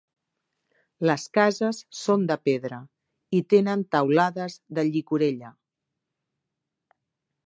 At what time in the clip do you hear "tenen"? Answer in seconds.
3.55-3.83